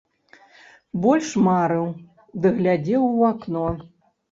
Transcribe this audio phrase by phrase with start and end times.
[1.03, 1.85] Больш марыў
[2.41, 3.67] ды глядзеў у акно.